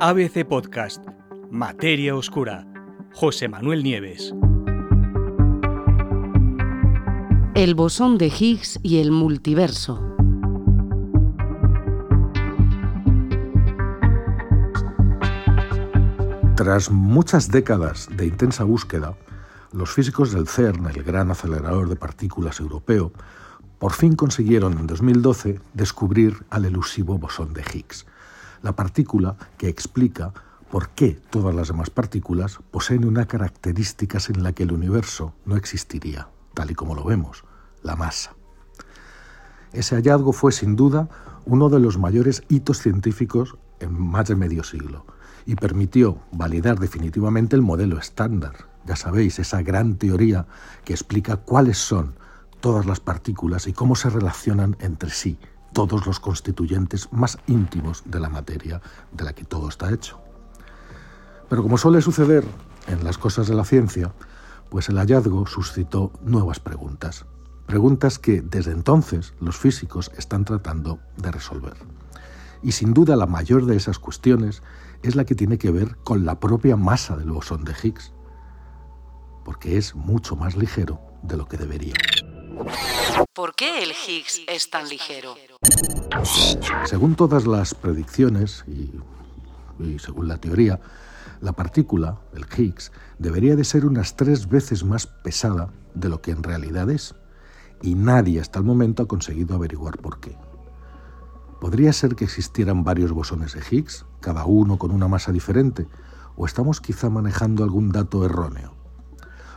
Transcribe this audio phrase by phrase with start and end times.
[0.00, 1.04] ABC Podcast,
[1.50, 2.64] Materia Oscura,
[3.14, 4.32] José Manuel Nieves.
[7.56, 10.00] El bosón de Higgs y el multiverso.
[16.54, 19.16] Tras muchas décadas de intensa búsqueda,
[19.72, 23.10] los físicos del CERN, el gran acelerador de partículas europeo,
[23.80, 28.06] por fin consiguieron en 2012 descubrir al elusivo bosón de Higgs,
[28.62, 30.32] la partícula que explica
[30.70, 35.56] por qué todas las demás partículas poseen una característica sin la que el universo no
[35.56, 37.44] existiría, tal y como lo vemos,
[37.82, 38.34] la masa.
[39.72, 41.08] Ese hallazgo fue sin duda
[41.46, 45.06] uno de los mayores hitos científicos en más de medio siglo
[45.46, 48.54] y permitió validar definitivamente el modelo estándar,
[48.86, 50.46] ya sabéis, esa gran teoría
[50.84, 52.14] que explica cuáles son
[52.60, 55.38] todas las partículas y cómo se relacionan entre sí
[55.72, 58.80] todos los constituyentes más íntimos de la materia
[59.12, 60.18] de la que todo está hecho.
[61.48, 62.44] Pero como suele suceder
[62.86, 64.12] en las cosas de la ciencia,
[64.68, 67.24] pues el hallazgo suscitó nuevas preguntas,
[67.66, 71.74] preguntas que desde entonces los físicos están tratando de resolver.
[72.62, 74.62] Y sin duda la mayor de esas cuestiones
[75.02, 78.12] es la que tiene que ver con la propia masa del bosón de Higgs,
[79.44, 81.94] porque es mucho más ligero de lo que debería.
[83.32, 85.36] ¿Por qué el Higgs es tan ligero?
[86.84, 90.80] Según todas las predicciones y, según la teoría,
[91.40, 96.32] la partícula, el Higgs, debería de ser unas tres veces más pesada de lo que
[96.32, 97.14] en realidad es.
[97.82, 100.36] Y nadie hasta el momento ha conseguido averiguar por qué.
[101.60, 105.86] ¿Podría ser que existieran varios bosones de Higgs, cada uno con una masa diferente?
[106.36, 108.74] ¿O estamos quizá manejando algún dato erróneo?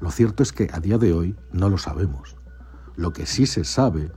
[0.00, 2.36] Lo cierto es que a día de hoy no lo sabemos.
[2.96, 4.10] Lo que sí se sabe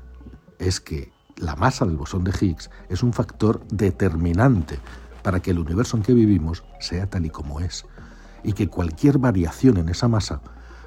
[0.58, 4.80] es que la masa del bosón de Higgs es un factor determinante
[5.24, 7.86] para que el universo en que vivimos sea tal y como es,
[8.44, 10.42] y que cualquier variación en esa masa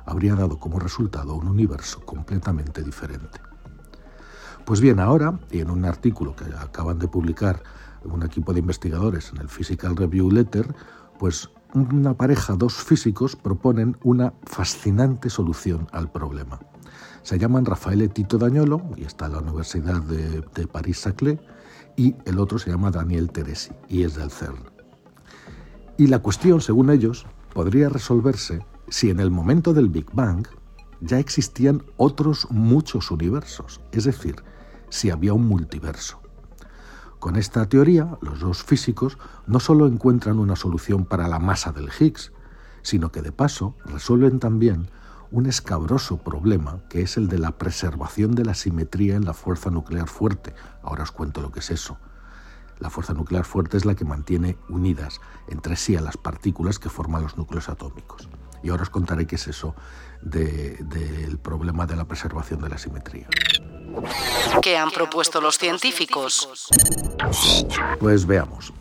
[0.07, 3.41] habría dado como resultado un universo completamente diferente.
[4.65, 7.63] Pues bien, ahora, y en un artículo que acaban de publicar
[8.05, 10.75] un equipo de investigadores en el Physical Review Letter,
[11.19, 16.59] pues una pareja, dos físicos, proponen una fascinante solución al problema.
[17.23, 21.39] Se llaman Rafael Tito Dañolo, y está en la Universidad de, de París-Saclay,
[21.97, 24.71] y el otro se llama Daniel Teresi, y es del CERN.
[25.99, 30.47] Y la cuestión, según ellos, podría resolverse si en el momento del Big Bang
[31.01, 34.37] ya existían otros muchos universos, es decir,
[34.89, 36.21] si había un multiverso.
[37.19, 41.91] Con esta teoría, los dos físicos no solo encuentran una solución para la masa del
[41.99, 42.33] Higgs,
[42.83, 44.89] sino que de paso resuelven también
[45.31, 49.71] un escabroso problema que es el de la preservación de la simetría en la fuerza
[49.71, 50.55] nuclear fuerte.
[50.83, 51.99] Ahora os cuento lo que es eso.
[52.79, 56.89] La fuerza nuclear fuerte es la que mantiene unidas entre sí a las partículas que
[56.89, 58.29] forman los núcleos atómicos.
[58.63, 59.75] Y ahora os contaré qué es eso
[60.23, 63.29] del de, problema de la preservación de la simetría.
[64.63, 66.49] ¿Qué han propuesto los científicos?
[67.99, 68.73] Pues veamos.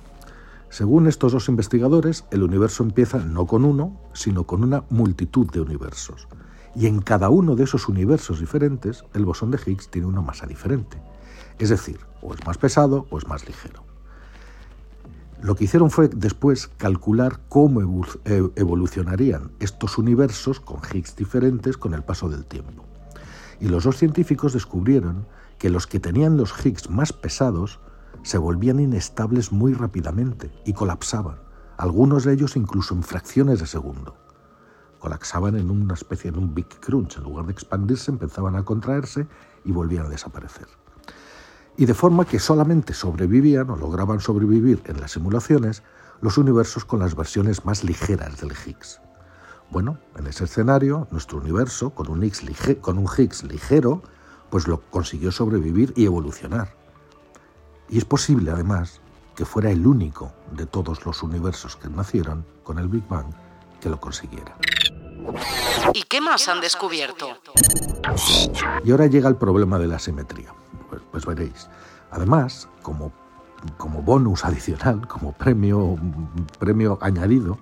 [0.70, 5.62] Según estos dos investigadores, el universo empieza no con uno, sino con una multitud de
[5.62, 6.28] universos.
[6.76, 10.46] Y en cada uno de esos universos diferentes, el bosón de Higgs tiene una masa
[10.46, 11.02] diferente.
[11.58, 13.84] Es decir, o es más pesado o es más ligero.
[15.42, 17.82] Lo que hicieron fue después calcular cómo
[18.56, 22.84] evolucionarían estos universos con Higgs diferentes con el paso del tiempo.
[23.60, 25.26] Y los dos científicos descubrieron
[25.58, 27.80] que los que tenían los Higgs más pesados
[28.24, 31.38] se volvían inestables muy rápidamente y colapsaban,
[31.78, 34.16] algunos de ellos incluso en fracciones de segundo.
[35.00, 39.28] Colapsaban en una especie de un big crunch, en lugar de expandirse empezaban a contraerse
[39.64, 40.68] y volvían a desaparecer.
[41.78, 45.84] Y de forma que solamente sobrevivían o lograban sobrevivir en las simulaciones
[46.22, 49.00] los universos con las versiones más ligeras del Higgs.
[49.70, 52.42] Bueno, en ese escenario, nuestro universo, con un Higgs,
[52.82, 54.02] con un Higgs ligero,
[54.50, 56.74] pues lo consiguió sobrevivir y evolucionar.
[57.90, 59.02] Y es posible, además,
[59.36, 63.28] que fuera el único de todos los universos que nacieron con el Big Bang
[63.82, 64.56] que lo consiguiera.
[65.94, 67.28] ¿Y qué más han descubierto?
[68.84, 70.54] Y ahora llega el problema de la simetría.
[70.90, 71.70] Pues, pues veréis.
[72.12, 73.12] Además, como,
[73.78, 75.98] como bonus adicional, como premio,
[76.58, 77.60] premio añadido,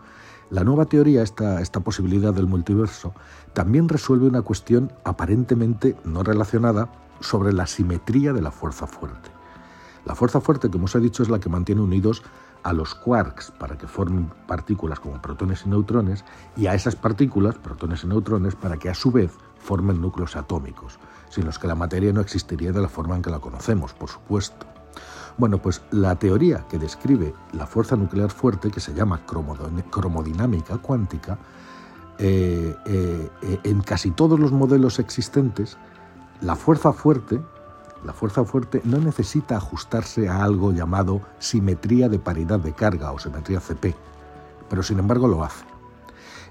[0.50, 3.14] la nueva teoría, esta, esta posibilidad del multiverso,
[3.54, 6.90] también resuelve una cuestión aparentemente no relacionada
[7.20, 9.30] sobre la simetría de la fuerza fuerte.
[10.06, 12.22] La fuerza fuerte, como os he dicho, es la que mantiene unidos
[12.64, 16.26] a los quarks para que formen partículas como protones y neutrones
[16.56, 21.00] y a esas partículas, protones y neutrones, para que a su vez formen núcleos atómicos,
[21.30, 24.10] sin los que la materia no existiría de la forma en que la conocemos, por
[24.10, 24.75] supuesto.
[25.38, 31.38] Bueno, pues la teoría que describe la fuerza nuclear fuerte, que se llama cromodinámica cuántica,
[32.18, 35.78] eh, eh, eh, en casi todos los modelos existentes,
[36.40, 37.42] la fuerza fuerte,
[38.06, 43.20] la fuerza fuerte no necesita ajustarse a algo llamado simetría de paridad de carga o
[43.20, 43.94] simetría CP,
[44.70, 45.66] pero sin embargo lo hace.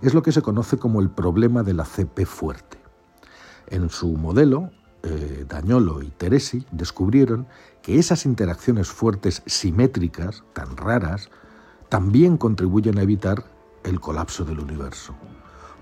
[0.03, 2.79] Es lo que se conoce como el problema de la CP fuerte.
[3.69, 4.71] En su modelo,
[5.49, 7.47] Dañolo y Teresi descubrieron
[7.83, 11.31] que esas interacciones fuertes simétricas, tan raras,
[11.89, 13.45] también contribuyen a evitar
[13.85, 15.15] el colapso del universo.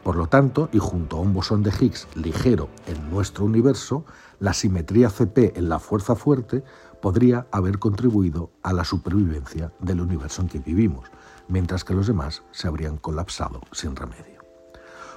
[0.03, 4.05] Por lo tanto, y junto a un bosón de Higgs ligero en nuestro universo,
[4.41, 6.65] la simetría CP en la fuerza fuerte
[7.01, 11.09] podría haber contribuido a la supervivencia del universo en que vivimos,
[11.47, 14.43] mientras que los demás se habrían colapsado sin remedio.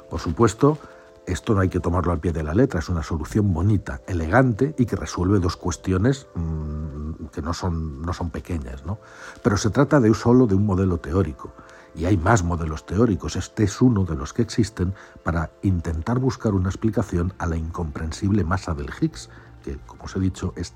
[0.09, 0.77] Por supuesto,
[1.27, 4.75] esto no hay que tomarlo al pie de la letra, es una solución bonita, elegante
[4.77, 8.99] y que resuelve dos cuestiones mm, que no son, no son pequeñas, ¿no?
[9.43, 11.53] Pero se trata de solo de un modelo teórico
[11.95, 14.93] y hay más modelos teóricos, este es uno de los que existen
[15.23, 19.29] para intentar buscar una explicación a la incomprensible masa del Higgs,
[19.63, 20.73] que, como os he dicho, es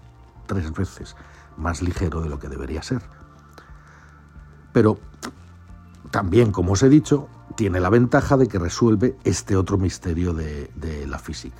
[0.47, 1.15] tres veces
[1.57, 3.01] más ligero de lo que debería ser.
[4.71, 4.97] Pero
[6.11, 7.27] también, como os he dicho,
[7.59, 11.59] tiene la ventaja de que resuelve este otro misterio de, la física.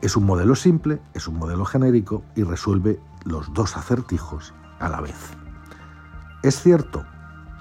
[0.00, 5.00] Es un modelo simple, es un modelo genérico y resuelve los dos acertijos a la
[5.00, 5.16] vez.
[6.44, 7.04] Es cierto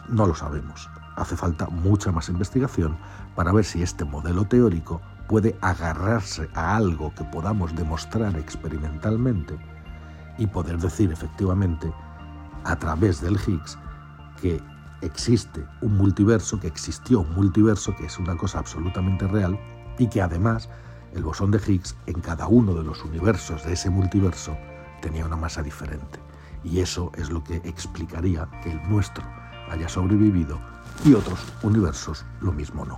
[0.07, 0.87] no lo sabemos.
[1.15, 2.95] Hace falta mucha más investigación
[3.35, 9.57] para ver si este modelo teórico puede agarrarse a algo que podamos demostrar experimentalmente
[10.37, 11.91] y poder decir efectivamente
[12.65, 13.79] a través del Higgs
[14.39, 14.61] que
[15.01, 19.59] existe un multiverso, que existió un multiverso, que es una cosa absolutamente real
[19.97, 20.69] y que además
[21.13, 24.57] el bosón de Higgs en cada uno de los universos de ese multiverso
[25.01, 26.19] tenía una masa diferente.
[26.63, 29.23] Y eso es lo que explicaría que el nuestro
[29.71, 30.59] haya sobrevivido
[31.05, 32.97] y otros universos lo mismo no.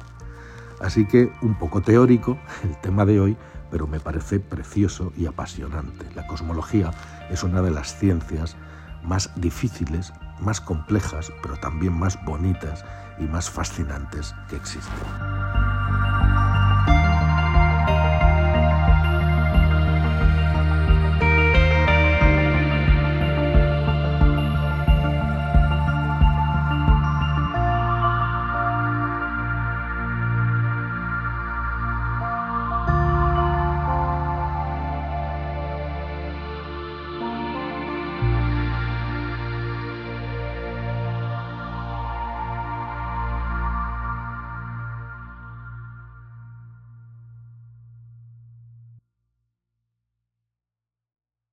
[0.80, 3.38] Así que un poco teórico el tema de hoy,
[3.70, 6.08] pero me parece precioso y apasionante.
[6.16, 6.92] La cosmología
[7.30, 8.56] es una de las ciencias
[9.04, 12.84] más difíciles, más complejas, pero también más bonitas
[13.20, 15.41] y más fascinantes que existen.